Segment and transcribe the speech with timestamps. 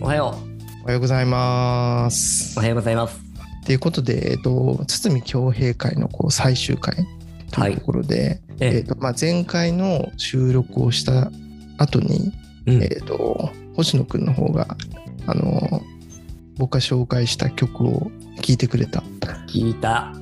[0.00, 0.36] おはよ
[0.82, 2.56] おはようございます。
[2.56, 2.60] う。
[2.60, 3.20] おはようございます。
[3.66, 6.94] ということで、えっと、堤恭平会のこう最終回
[7.50, 11.32] というところで、えええっとまあ、前回の収録をした
[11.78, 12.32] 後に、
[12.66, 14.76] うんえっと、星野くんの方が、
[15.26, 15.82] あの、
[16.56, 18.10] 僕が紹介した曲を
[18.40, 19.02] 聴いてくれた。
[19.48, 20.12] 聞いた。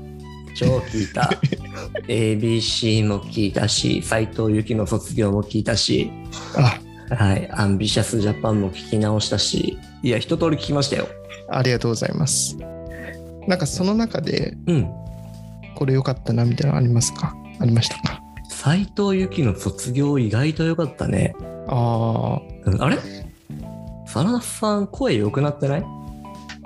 [0.54, 1.30] 超聞いた。
[2.08, 6.10] ABC も聞いたし、斎藤由貴の卒業も聞いたし、
[6.56, 6.80] あ、
[7.10, 11.06] はい、アンビシャスジャパンも聞き直したし、いや、一通り聞きましたよ。
[11.48, 12.56] ありがとうございます。
[13.46, 14.90] なんかその中で、うん。
[15.76, 17.34] これ良かったなみたいなのありますか？
[17.60, 18.20] ありましたか？
[18.48, 21.34] 斎藤由貴の卒業意外と良かったね。
[21.68, 22.96] ああ、うんあれ？
[24.06, 25.84] 真田さん、声良くなってない？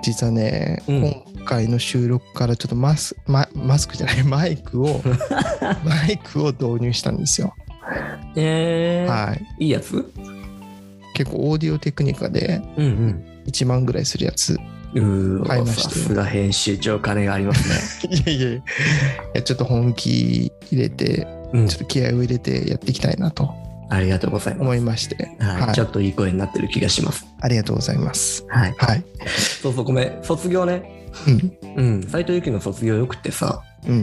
[0.01, 1.01] 実はね、うん
[1.41, 5.01] 今回の収録からちょっとマスママスクじゃないマイクを
[5.83, 7.53] マイクを導入したんですよ。
[8.35, 9.65] えー、はい。
[9.65, 10.05] いいやつ？
[11.13, 13.25] 結構オーディオテクニカでうんうん。
[13.47, 14.57] 1万ぐらいするやつ。
[14.93, 18.11] うーさ買いましたよすが編集長金がありますね。
[18.25, 18.63] いやいやい
[19.35, 23.49] やちょっと本気入れて、うんちょっと気合を入れてやっていきたいなと
[23.89, 24.61] ありがとうございます。
[24.63, 27.25] 思いまして、はい、はいちょっといい声になってる気がします。
[27.41, 28.45] ありがとうございます。
[28.47, 28.75] はい。
[28.77, 29.03] はい。
[29.61, 30.19] そうそう、ごめん。
[30.23, 31.09] 卒業ね。
[31.27, 31.75] うん。
[31.75, 32.03] うん。
[32.03, 33.61] 斎藤由貴の卒業よくってさ。
[33.87, 33.95] うん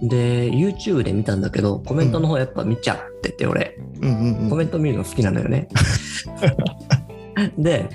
[0.00, 3.78] うんで、YouTube で見たんだけど、コメントの方やっぱ見ちゃってて、俺。
[4.00, 4.08] うん。
[4.08, 4.50] うんうんうん。
[4.50, 5.68] コメント見るの好きなのよね。
[7.58, 7.88] で、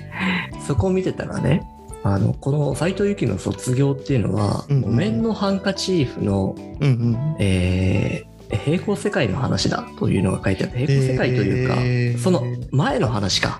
[0.66, 1.62] そこを見てたらね、
[2.02, 7.36] あの、この斎藤由貴の卒業っていうのは、うんうんのハンカチーフの、うんうん。
[7.38, 13.58] えー平行世界の話だというのが書いてあって、平行世界というか、えーその前の話か。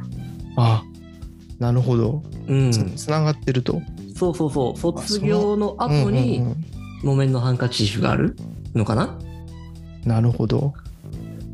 [0.56, 0.84] あ、
[1.58, 2.22] なるほど。
[2.46, 2.70] うん。
[2.70, 3.80] つつながってると。
[4.14, 4.78] そうそうそう。
[4.78, 6.64] 卒業の後に、うんうんうん
[7.04, 8.34] 木綿のハンカチーフがある
[8.74, 9.18] のかな？
[10.04, 10.72] なるほど。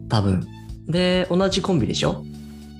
[0.08, 0.46] 多分。
[0.88, 2.24] で、同じコンビでしょ？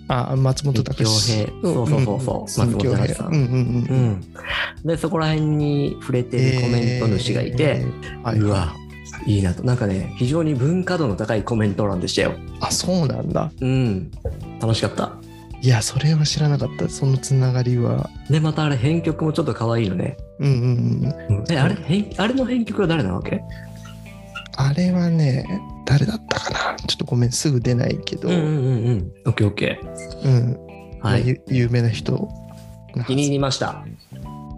[0.08, 4.10] あ、松本隆恭平そうそうそうそう松本隆さん平うんうんううん。
[4.12, 4.20] ん。
[4.84, 8.74] で、そこら辺に触れてるコメント主がいて、えー、はいうわ、
[9.26, 9.62] いいなと。
[9.62, 12.32] なんかね、非常に文化度の高いコメント欄でしたよ。
[12.60, 13.52] あ、そうなんだ。
[13.60, 14.10] うん。
[14.60, 15.12] 楽しかった。
[15.62, 16.88] いや、それは知らなかった。
[16.88, 18.08] そのつながりは。
[18.30, 20.16] で、またあれ編曲もちょっと可愛いのね。
[20.38, 21.52] うんうんうん。
[21.52, 23.42] え、あれ、編あれの編曲は誰なわけ？
[24.56, 25.46] あれはね、
[25.84, 26.76] 誰だったかな？
[26.86, 29.12] ちょっとごめん、すぐ出ないけど、うんん、ううんうんうん。
[29.26, 30.56] オッケーオッケー。
[31.02, 31.26] はい。
[31.26, 32.28] ゆ有名な人
[32.96, 33.84] が気に入りました。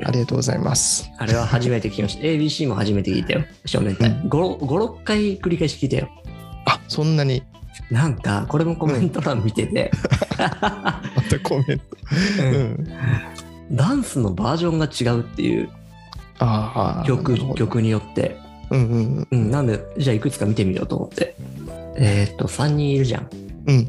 [0.05, 1.11] ありがとうございます。
[1.19, 2.23] あれは初めて聞きました。
[2.23, 3.45] ABC も初めて聞いたよ。
[3.67, 4.11] 少年隊。
[4.11, 6.09] うん5、6回繰り返し聞いたよ。
[6.67, 7.43] あ、そんなに、
[7.91, 9.91] なんか、これもコメント欄見てて、
[10.39, 11.85] またコメント。
[12.41, 12.89] ううんん。
[13.77, 15.69] ダンスのバージョンが違うっていう。
[17.07, 17.55] 曲。
[17.55, 18.37] 曲によって、
[18.71, 21.37] うんうんうん、なんでじゃあいくつか見てみようと思って
[21.97, 23.29] えーっと3人いるじゃん
[23.67, 23.77] うん。
[23.77, 23.89] うん。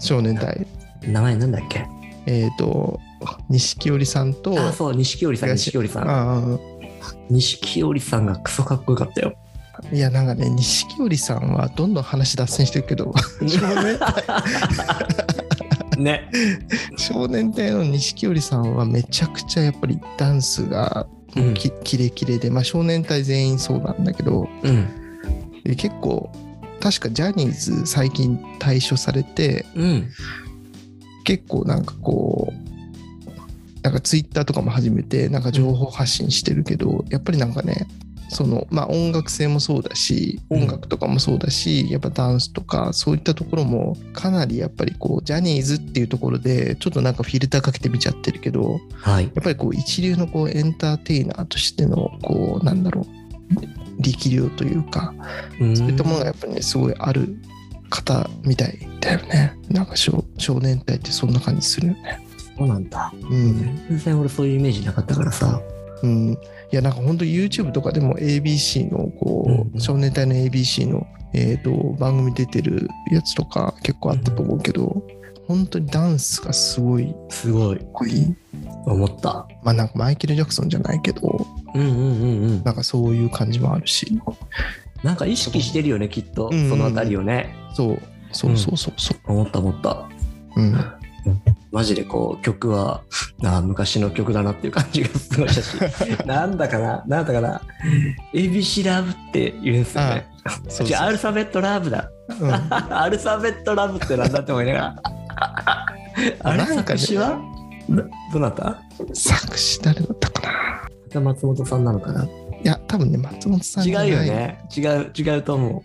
[0.00, 0.66] 少年隊。
[1.02, 1.84] 名前なんだっけ？
[2.26, 3.00] えっ、と、
[3.50, 6.58] 錦織さんと、あそう錦織さん東錦織さんあ
[7.28, 9.41] 錦織さんがクソかっこよかったよあ、
[9.90, 13.12] いや、なんかね、錦織さんはどんどん話脱線してるけど、
[13.46, 13.98] 少年。
[15.98, 16.30] ね。
[16.96, 21.06] 少年隊の錦織さんはめちゃくちゃやっぱりダンスが
[21.36, 21.54] うん。
[21.54, 24.48] き、キレキレで、まあ、少年隊全員そうなんだけど。
[24.62, 24.88] うん。
[25.64, 26.30] で結構
[26.80, 30.10] 確かジャニーズ最近退所されてうん。
[31.24, 37.86] 結構なんかこうなんかツイッターとかも始めてなんか情報発信してるけど、やっぱりなんかね
[38.32, 40.62] そのまあ音楽性もそうだしうん。
[40.62, 49.24] 音楽とかもそうだし、やっぱダンスとかそういったところもかなりやっぱりこうジャニーズっていうところでちょっとなんかフィルターかけて見ちゃってるけどはい。
[49.24, 53.06] やっぱりこう一流のこうエンターテイナーとしてのこうなんだろう
[54.02, 55.14] 力量というか
[55.60, 55.76] うん。
[55.76, 57.36] そういったものがやっぱりねすごいある
[57.90, 59.58] 方みたいだよね。
[59.68, 62.26] なんか少少年隊ってそんな感じするよね。
[62.56, 63.12] そうなんだ。
[63.20, 65.60] うん、全然俺そういうイメージなかったからさ。
[66.02, 66.38] うん、
[66.72, 69.80] いやなんか本当 YouTube とかでも ABC のこう、うんうん。
[69.80, 75.02] 少年隊の ABC の、えー、と番組出てるやつとか結構あったと思うけど、
[75.46, 77.76] 本当にダンスがすごいかすごい。
[77.78, 78.22] っこい。
[78.22, 78.36] い
[78.86, 79.46] 思った。
[79.62, 82.64] まあなんかマイケル・ジャクソンじゃないけどうんうんうんうん。
[82.64, 84.18] なんかそういう感じもあるし。
[85.02, 86.48] なんか意識してるよねきっと。
[86.50, 87.54] うんうんそのあたりをね。
[87.74, 87.98] そう。
[88.32, 89.18] そうそうそうそう。
[89.26, 90.08] 思った思った。
[90.56, 90.74] うん、
[91.72, 93.02] マジでこう曲は
[93.44, 96.06] あー昔の曲だなっていう感じがすごいしたし。
[96.26, 97.02] なんだかな？
[97.06, 97.60] なんだかな
[98.34, 100.26] ？ABC ラブって言うんですよね。
[100.68, 100.96] そう違う。
[100.96, 102.10] アルファベットラブだ。
[102.40, 102.52] うん。
[102.94, 104.94] アルファベットラブってなんだって思いながら。
[106.44, 106.64] あれ？
[106.66, 107.38] 作詞は？
[107.88, 108.80] などなた？
[109.14, 110.42] 作詞誰だったか
[111.14, 111.20] な？
[111.20, 112.24] 松本さんなのかな？
[112.24, 112.28] い
[112.64, 114.10] や多分ね松本さん違じゃない。
[114.10, 114.58] よね。
[114.76, 115.82] 違う違うと思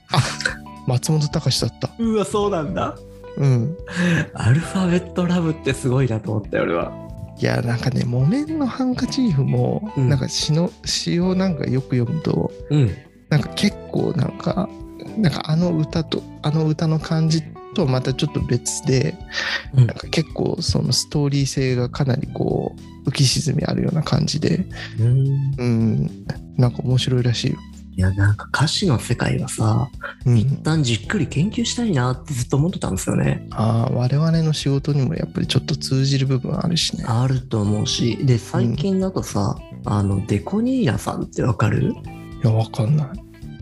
[0.86, 1.90] 松本隆だった。
[1.98, 2.96] ううわそうなんだ
[3.38, 3.78] うん
[4.34, 6.92] アルファベットラブってすごいなと思ったよ俺は
[7.40, 12.92] いやなんかね「木綿のハンカチーフも」うんなんか詩の詩をなんかよく読むとうん。
[13.30, 14.70] なんか結構なんか
[15.18, 17.44] なんかあの歌とあの歌の感じ
[17.76, 19.16] とはまたちょっと別で
[19.74, 22.74] うんなんか結構そのストーリー性がかなりこ
[23.06, 24.66] う浮き沈みあるような感じで
[25.00, 25.28] うん。
[25.58, 26.26] うん
[26.58, 27.58] なんか面白いらしいよ。
[27.98, 29.90] いや、なんか歌詞の世界はさ、
[30.24, 33.48] うん、一旦じっくり研究したいなってずっと思ってたんですよね。
[33.50, 37.06] ああ我々の仕事にもやっぱりちょっと通じる部分あるしね。
[37.08, 41.96] あると思うし、で、最近だとさ、あの、デコニーナさんってわかる？
[42.44, 43.08] いやわかんない。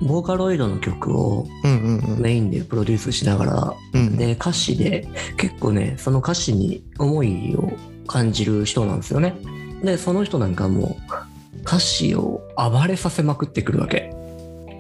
[0.02, 7.72] ボーカロイドの曲をうんうんうんメインでプロデュースしながら、うんで、歌詞で結構ね、その歌詞に思いを
[8.06, 9.34] 感じる人なんですよね。
[9.82, 14.14] で、その人なんかもう歌詞を暴れさせまくってくるわけ。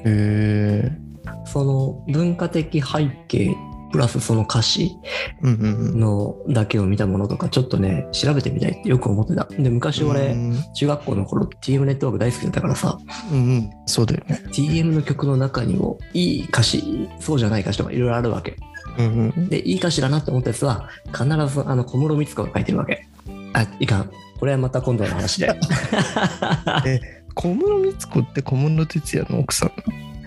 [0.06, 0.92] へえ
[1.46, 3.56] その文化的背景
[3.92, 4.98] プラスその歌詞
[5.42, 9.46] のだけを見たものとかちょっとね調べてみたいってよく思ってた。
[9.46, 10.54] で昔う俺ん。
[10.74, 12.98] 中学校の頃 TM ネットワーク大好きだったからさ
[13.32, 13.70] うんうん。
[13.86, 14.42] そうだよね。
[14.52, 18.58] TM の曲の中にもいい歌詞そうじゃない歌詞とかいろいろあるわけ。
[18.98, 19.48] うんうん。
[19.50, 21.24] でいい歌詞だなって思ったやつは必
[21.54, 23.08] ずあの小室光子が書いてるわけ。
[23.54, 24.12] あいかん。
[24.40, 25.56] これはまた今度の話で
[27.36, 29.72] 小室光子って小室哲哉の奥さん？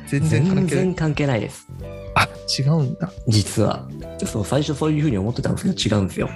[0.06, 0.84] 全然関全係ない。
[0.84, 1.66] 然関係ないです。
[2.14, 2.28] あ
[2.58, 3.10] 違うんだ。
[3.26, 3.88] 実は。
[4.24, 6.28] そう最初そういうふうに思ってたんですけど違うんですよ。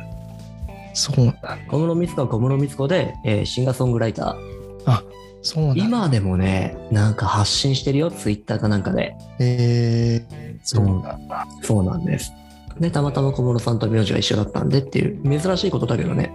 [0.94, 1.58] そうなんだ。
[1.68, 5.02] 小室光子は小室光子で、えーシンガーソングライター。
[5.44, 5.84] そうなんだ。
[5.84, 9.16] 今でもねなんか発信してるよツイッターかなんかで。
[9.40, 11.46] えー、そうなんだ。
[11.62, 12.32] そうなんです。
[12.78, 16.32] でたまたま小室さんと名字が一緒だったんでっていう珍しいことだけどね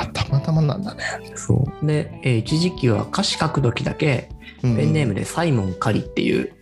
[0.00, 1.02] あたまたまなんだね。
[1.36, 1.86] そう。
[1.86, 4.28] で、えー一時期は歌詞書く時だけ
[4.62, 6.52] ペペンネームでサイモン・カリっていう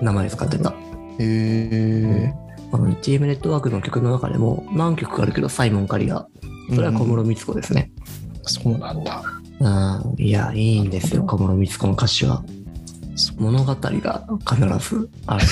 [0.00, 0.74] 名前使ってた、へ
[1.20, 2.34] え
[2.72, 6.28] あの TM ネットワークの曲の中でも何曲かあるけどサイモン・カリが
[6.74, 7.90] それは小室光子ですね、
[8.42, 9.22] そうなんだ。
[9.60, 12.44] うん、いやいいんですよ小室光子の歌詞は。
[13.36, 15.44] 物語が必ずある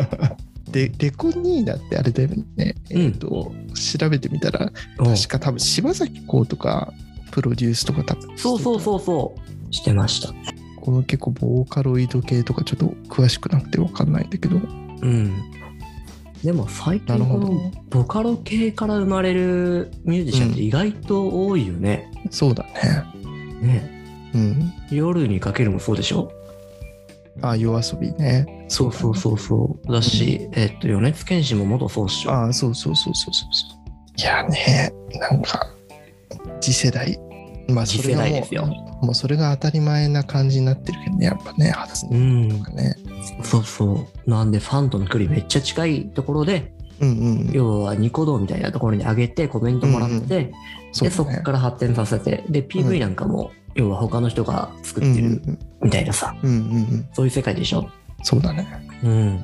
[0.70, 2.74] でレコニーナってあれだよね。
[2.90, 3.52] えっ、と、
[3.98, 5.06] 調べてみたらうん。
[5.14, 6.92] 確か多分柴咲コウとか
[7.30, 9.34] プロデュースとか多分そうそうそうそ
[9.70, 9.74] う。
[9.74, 10.32] してました。
[10.80, 14.56] この結構ボーカロイド系とかちょっと詳しくなくて分かんないんだけど。
[14.56, 14.60] う
[15.08, 15.32] ん。
[16.44, 22.10] でも最近このボカロ系から生まれるミュージシャンって意外と多いよね。
[22.30, 22.70] そうだね。
[23.60, 24.30] ね。
[24.34, 24.72] うん。
[24.90, 26.30] 夜にかけるもそうでしょ？
[27.42, 28.66] あ夜遊びね。
[28.68, 29.92] そうそうそうそう。
[29.92, 32.32] だし、えっと、米津玄師も元そうっしょ。
[32.32, 34.20] ああそうそうそうそうそうそう。
[34.20, 34.92] いやね。
[35.20, 35.68] なんか
[36.60, 37.18] 次世代。
[37.68, 38.66] まあ次それがもう世代ですよ。
[39.02, 42.62] もうそれが当たり前な感じになってるけどねやっぱね初う音。
[42.62, 42.96] かね。
[43.42, 44.30] そうそう。
[44.30, 47.12] なんで、ファンとの距離めっちゃ近いところで、うんう
[47.50, 47.50] ん。
[47.52, 50.52] 要はニコ動みたいなところに上げてコメントもらって、で、
[50.92, 51.38] そそうだね。
[51.38, 57.88] こから発展させて、で、PV なんかも、要は他の人が作ってるうんみたいなさ、うんうんうんうんそういう世界でしょ？
[58.22, 58.66] そうだね
[59.02, 59.40] うん。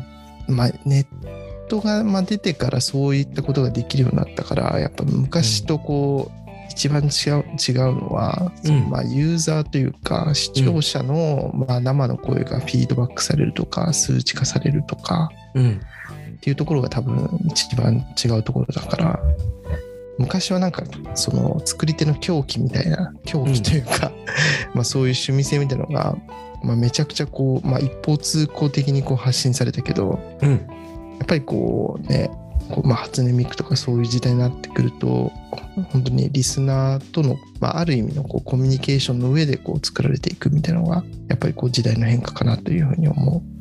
[0.49, 7.11] まあネットがまあ出てからそういったことができるようになったからやっぱ昔とこう、一番違う
[7.59, 15.81] 違うのは、うんまあユーザーというか視聴者のまあ生の声がフィードバックされるとか数値化されるとかうん。
[16.37, 19.21] っていうところが多分一番違うところだから
[20.19, 24.13] 昔はなんかその作り手の狂気みたいな狂気というか、
[24.75, 26.17] まあそういう趣味性みたいなのが、
[26.63, 30.83] まあ、めちゃくちゃこう、まあ、一方通行的にこう発信されたけどうん。
[31.19, 32.31] やっぱりこうね
[32.69, 35.31] こうまあ初音ミクとかそういう時代になってくると
[35.93, 43.52] 本当にリスナーとの、まあ、ある意味のこうコミュニケーションの上でこう作られていくみたいなのがやっぱりこう時代の変化かなというふうに思う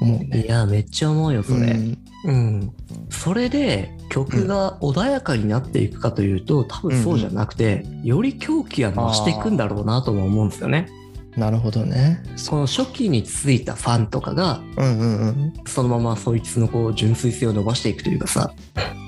[0.00, 0.44] 思うね。
[0.46, 1.58] いや、めっちゃ思うよ、それ。
[1.58, 2.72] うんうん。
[3.08, 10.88] それで、曲が穏やかになっていくかというと、多分そうじゃなくて、より狂気は増していくんだろうなとも思うんですよね。
[11.36, 12.22] なるほどね。
[12.36, 15.52] その初期についたファンとかが、うんうんうん。
[15.66, 18.52] そのままそいつのこう純粋性を伸ばしていくというかさ、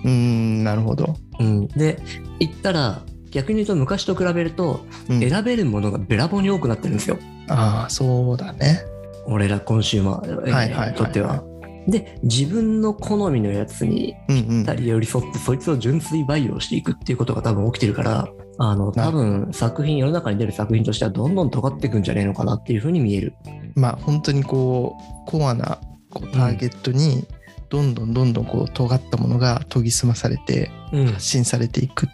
[0.04, 1.16] うーん、なるほど。
[1.40, 2.00] うん、で
[2.38, 7.18] 言ったら逆に言うと昔と比べるとうん選べるものがべらぼうに多くなってるんですよ
[7.48, 8.84] ああ、そうだね。
[9.26, 11.42] 俺らコンシューマーにとっては。
[11.88, 23.34] で自分の好みのやつにうんうんぴったり寄り添ってそいつを純粋培養していくっていうことが多分起きてるからあの多分作品世の中に出る作品としてはどんどん尖っていくんじゃねえのかなっていうふうに見える。
[23.74, 27.26] まあ本当にこうコアなこうターゲットに
[27.68, 32.10] どんどんどんどんこう尖ったものが研ぎ澄まされてうん、発信されていくっ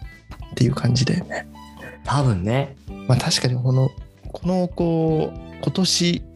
[0.55, 1.47] ていう感じだよね。
[2.05, 2.75] 多分ね。
[3.07, 3.91] まあ確かにこの
[4.31, 6.28] このこう今年う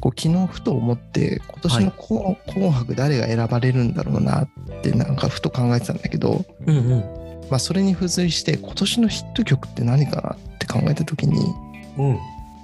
[0.00, 4.48] こう昨日ふと思って今年のこう紅白誰が選ばれるんだろうなっ
[4.82, 7.48] てなんかふと考えてたんだけどん、うん、うん。
[7.50, 11.54] まあ、それに付随して今年のヒット曲って何かなって考えた時に
[11.98, 12.18] うん。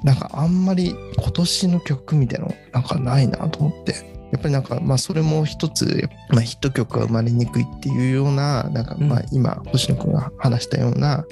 [0.04, 3.92] なんかあんまり今年の曲みたいなのなんかないなと思って
[4.32, 11.24] やっぱりなんかまあそれも一つ、まあ、ヒット曲が生まれにくいっていうようななんかまあうん今星野くんが話したような、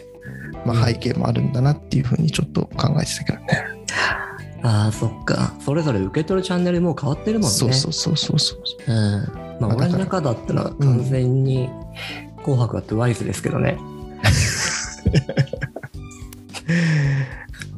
[0.64, 3.81] まあ、背景もあるんだなっていうふうにちょっと考えてたけどね。
[4.62, 5.54] ああ、そっか。
[5.60, 7.54] それぞれ受け取るチャンネルもう変わってるもんね。
[7.54, 8.60] そうそうそうそうそう。
[8.86, 8.96] うん。
[9.60, 11.68] まあ、俺の中だったら完全に
[12.38, 13.78] 紅白だってワイズですけどね。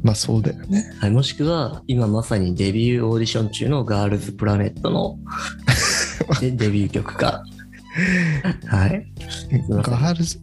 [0.02, 0.92] まあそうだよね。
[1.00, 5.18] はい、もしくは、今まさにデビューオーディション中のガールズプラネットの
[6.40, 7.42] でデビュー曲か。
[8.66, 9.06] はい。
[9.70, 10.38] ガールズ、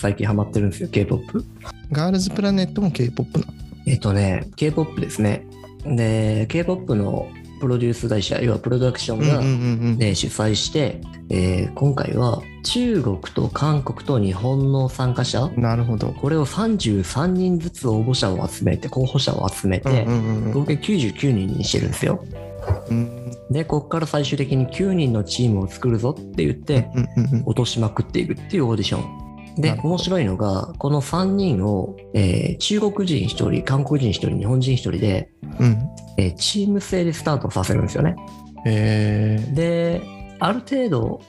[0.00, 1.44] 最近ハマってるんですよ、K-POP。
[1.92, 3.52] ガールズプラネットも K-POP なの？
[3.86, 5.46] えっとね、K-POP ですね。
[5.94, 7.28] で、K-POP の
[7.60, 11.00] プロデュース会社、要はプロダクションが、うんうんうんで主催して、
[11.30, 15.62] えー今回は中国と韓国と日本の参加者うん。
[15.62, 16.08] なるほど。
[16.08, 20.04] これを33人ずつ応募者を集めて候補者を集めて、
[20.52, 22.24] 合計99人にしてるんですよ。
[22.90, 23.32] うん。
[23.50, 26.88] でここから最終的に9人のチームを作るぞって言って
[27.44, 29.25] 落としまくっていくっていうオーディション
[29.56, 35.78] で面白いのがこの3人を、えー中国人1人韓国人1人日本人1人で、うん。
[36.18, 38.16] えーチーム制でスタートさせるんですよね
[38.64, 40.02] えで
[40.38, 41.20] ある程度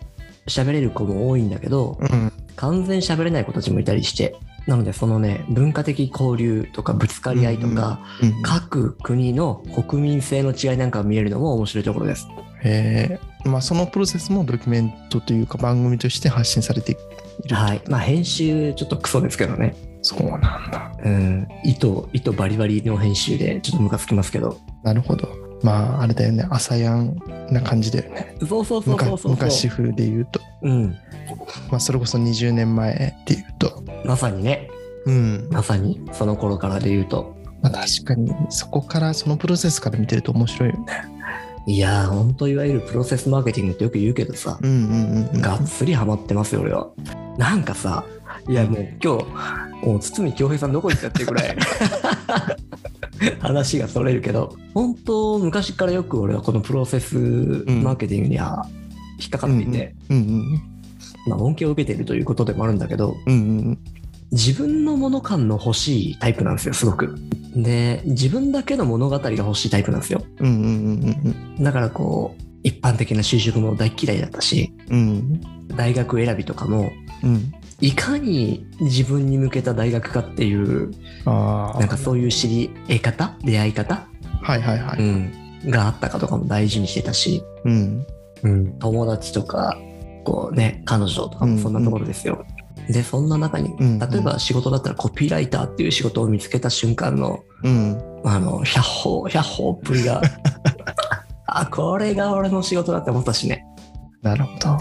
[0.47, 2.33] 喋れる子も多いんだけどー、うん。
[2.55, 4.35] 完全喋れない子たちもいたりして
[4.67, 12.27] なのでそのね文化的交流とかぶつかり合いとか、うん各国の国民性の違いなんかが見えるのも面白いところです。
[12.63, 16.95] えーまあそのプロセスもドキュメントというか番組として発信されてい
[17.47, 17.55] る。
[17.55, 17.81] はい。
[17.87, 19.75] まあ編集ちょっとクソですけどね。
[20.01, 20.91] そうなんだ。
[21.03, 21.47] うん。
[21.63, 24.59] 糸、糸バリバリの編集でちょっとムカつきますけど。
[24.83, 25.29] なるほど。
[25.63, 26.45] まああれだよね。
[26.49, 27.15] 朝やん
[27.49, 28.35] な感じだよね。
[28.47, 29.31] そうそうそうそう。
[29.31, 30.39] 昔風で言うと。
[30.63, 30.97] うん。
[31.69, 33.83] まあそれこそ20年前っていうと。
[34.05, 34.69] まさにね。
[35.05, 35.47] うん。
[35.51, 37.35] まさにその頃からで言うと。
[37.61, 40.85] まあ確かにそこからそのプロセスから見てると面白いよね。
[41.65, 45.41] いやー、ほんといわゆるプロセスマーケティングってよく言うけどさ、うんうんうんうん。
[45.41, 46.87] がっつりハマってますよ、俺は。
[47.37, 48.05] なんかさ、
[48.47, 51.57] いやもう今日、もう堤恭平さんどこ行ったっていうくらい
[53.39, 58.65] 話がそれるけど、本当昔からよく俺はこのプロセスマーケティングには
[59.19, 60.76] 引っかかっていて、うんうん
[61.27, 63.35] まあ恩恵を受けているということでもあるんだけど、うんう
[63.71, 63.79] ん
[64.31, 67.15] 自分のもの感の欲しいタイプなんですよ、すごく。
[67.55, 70.21] で、自分だけの物語が欲しいタイプなんですよ。
[70.39, 75.41] うんうんうんうんだからこう、一般的な就職も大嫌いだったし、うん。
[75.67, 76.91] 大学選びとかも、
[77.23, 77.51] うん。
[77.79, 80.91] いかに自分に向けた大学かっていう、
[81.25, 84.07] なんかそういう知り得方出会い方、
[84.41, 84.99] はいはいはい。
[84.99, 85.31] うん、
[85.69, 88.05] があったかとかも大事にしてたし、うん。
[88.43, 89.77] うん、友達とか、
[90.27, 92.45] こうね、彼女とかもそんなところですよ。
[92.89, 98.21] で、そんな中に、うん例えば仕事だったらコピーライターっていう仕事を見つけた瞬間の、うん。
[98.25, 100.21] あの、百歩、百歩っぷりが、
[101.47, 103.65] あ、これが俺の仕事だって思ったしね。
[104.21, 104.77] なるほど。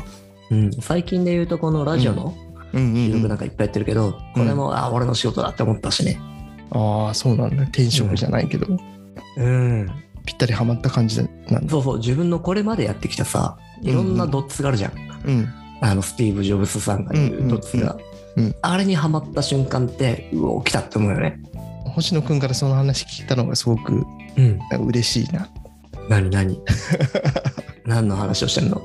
[0.51, 2.35] うん、最近で言うとこのラジオの
[2.73, 2.83] うん。
[2.83, 6.21] うんうん収録なんかいっぱいやってるけど、これも、あ、俺の仕事だって思ったしね。
[6.73, 7.63] ああそうなんだ。
[7.63, 8.67] 転職じゃないけど。
[9.37, 9.89] うん。
[10.27, 11.25] ぴったりハマった感じな
[11.59, 14.93] んだそうそう、自分のこれまでやってきたさ、いろんなドッツがあるじゃん。
[15.25, 15.49] うん
[15.81, 17.93] あの、スティーブ・ジョブスさんが言うドッツが。
[17.93, 18.17] うんうんうん
[18.61, 21.41] あれにハマった瞬間って、うお、来たって思うよね。
[21.95, 24.05] 星野くんからその話聞いたのがすごく
[24.37, 24.61] うん。
[24.87, 25.49] 嬉しいな
[26.11, 26.61] 何何？
[27.87, 28.83] 何の話をしてんの？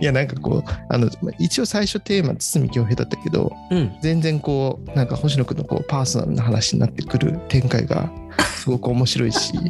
[0.00, 3.96] いやなんかこうあのまあ一応最初テーマ堤恭平だったけどうん。
[4.00, 8.10] 全然こうなんか星野くんのこうパーソナルな話になってくる展開が
[8.56, 9.52] すごく面白いし、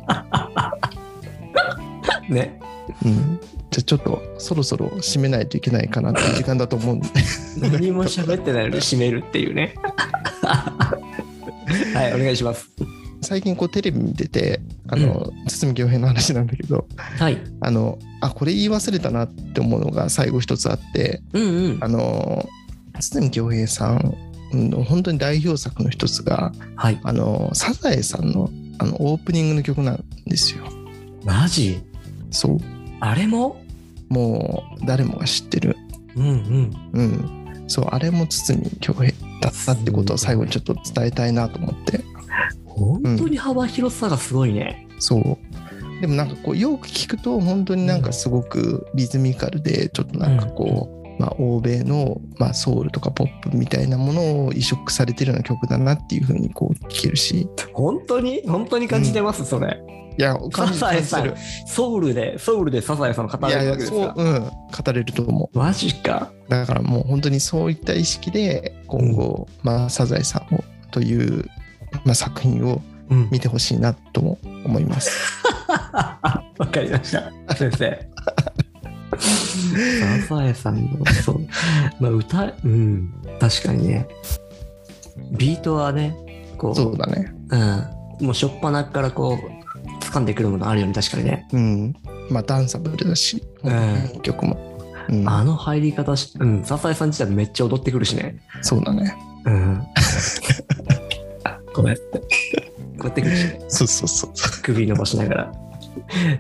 [2.28, 2.58] ね。
[3.04, 3.38] うん、
[3.70, 7.08] じゃあちょっとそろそろ締めないといけないかなっていう時間だと思うんで
[7.60, 9.74] 何も喋ってないのに締めるっていうね。
[11.94, 12.70] はい、お願いします。
[13.20, 17.38] 最近こうテレビ見ててあの、堤恭平の話なんだけどはい。
[17.60, 21.88] あのあこれ言い忘れたなって思うのが最後一つあってうんうんあ。
[21.88, 22.48] の
[23.00, 24.14] 堤恭平さん
[24.52, 27.00] の本当に代表作の一つがはい。
[27.02, 30.64] あのサザエさんのあのオープニングの曲なんですよ。
[31.24, 31.80] マジ？
[32.30, 32.58] そう
[33.00, 33.60] あれも？
[34.08, 35.76] もう誰もが知ってる、
[36.16, 36.90] うんうん。
[36.92, 42.00] うん、そうあれも堤恭平だったってことを最後にちょっと伝えたいなと思って
[42.78, 44.86] 本当に幅広さがすごいね。
[44.98, 46.00] そう。
[46.00, 57.48] でもなんかこうよく聞くと本当になんかすごくリズミカルでちょっとなんかこうまあ、欧米の、まあ、ソウルとかポップみたいなものを移植されてるような曲だなっていうふうにこう聞けるし。
[57.72, 58.44] 本当に？
[58.46, 59.82] 本当に感じてます、それ。
[60.16, 64.14] いや感じサザエさん感じてソウルで、ソウルでサザエさんを語れるわけですか？
[64.16, 65.58] うん、語れると思う。
[65.58, 66.30] マジか。
[66.48, 71.44] だからもう本当にそういった意識で今後、まあ、サザエさんをという、
[72.04, 73.28] まあ、作品をうん。
[73.30, 75.10] 見てほしいなとも思います。
[76.58, 77.30] わかりました。
[77.54, 78.08] 先生。
[80.28, 81.40] サザエさんの、そう。
[82.00, 83.12] まあ、歌、うん。
[83.40, 84.06] 確かにね。
[85.32, 86.16] ビートはね、
[86.58, 87.32] こう、そうだね。
[87.50, 87.60] うん。
[88.26, 91.48] もう初っ端からこう、掴んでくるものあるよね、確かにね。
[91.52, 91.94] うん。
[92.30, 94.78] まあダンサブルだし、うん曲も。
[95.08, 96.64] うん、あの入り方し、うん。
[96.64, 98.36] サザエさん自体めっちゃ踊ってくるしね。
[98.60, 99.16] そうだね。
[99.44, 99.82] うん。
[101.78, 102.18] こうやって。
[102.98, 103.60] こうやって。
[103.68, 104.32] そうそうそう。
[104.62, 105.52] 首伸ばしながら。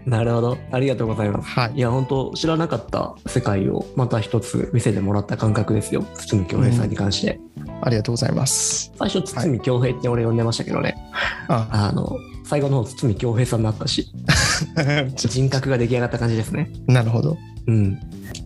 [0.06, 0.58] なるほど。
[0.72, 1.48] ありがとうございます。
[1.48, 6.04] はいいや、本当知らなかった世界をまた一つ見せてもらった感覚ですよ。
[6.16, 7.40] 堤恭平さんに関して。
[7.80, 8.92] ありがとうございます。
[8.98, 10.96] 最初、堤恭平って俺呼んでましたけどね。
[11.48, 14.10] あ、あの、最後の方、堤恭平さんになったし、
[15.14, 16.70] 人格が出来上がった感じですね。
[16.86, 17.36] なるほど。
[17.66, 18.00] うん。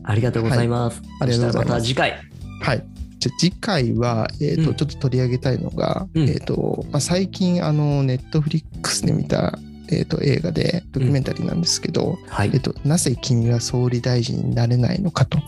[0.04, 1.00] ありがとうございます。
[1.20, 2.18] ありがとうございますまた次回。
[2.60, 2.91] はい。
[3.22, 9.58] じゃあ次回は、えーとうんちょっと取り上げたいのが、うんえーとまあ、最近あのネットフリックスで見た、
[9.90, 12.58] えー、と映画でドキュメンタリーなんですけど、はいえー。
[12.58, 15.38] となぜ君は総理大臣になれないのかと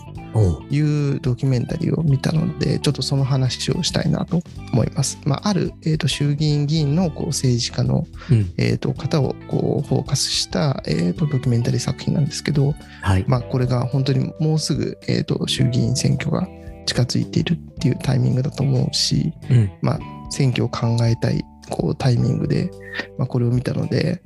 [0.69, 4.41] いうドキュメンタリーを見たのでちょっとその話をしたいなと
[4.71, 5.19] 思います。
[5.25, 8.53] まあ、ある、えー、と衆議院議員のこう政治家の、うん。
[8.57, 13.25] えー、と方をこうフォーカスした、えー、とドキュメンタリー作品なんですけど、はい。
[13.27, 16.47] まあ、これが本当にもうすぐ、えー、と衆議院選挙が
[16.85, 19.71] 近づいているっていうタイミングだと思うし、うん。
[19.81, 19.99] まあ、
[20.29, 22.69] 選挙を考えたいこうタイミングで、
[23.17, 24.21] まあ、これを見たので、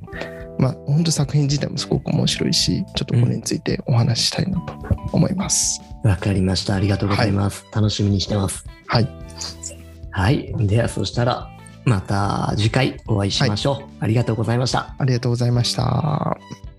[0.58, 4.74] まあ、本当作品自体もすごく面白いしちょっとこれについてお話ししたいなと
[5.12, 5.80] 思います。
[6.04, 6.74] わかりました。
[6.74, 7.64] ありがとうございます。
[7.72, 8.64] 楽しみにしてます。
[8.86, 9.08] はい、
[10.10, 10.54] はい。
[10.66, 11.48] では、そしたら、
[11.84, 13.88] また次回お会いしましょう。
[14.00, 14.94] ありがとうございました。
[14.98, 16.69] ありがとうございました。